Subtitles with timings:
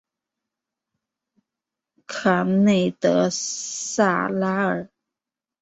[2.07, 4.89] 卡内德萨拉尔。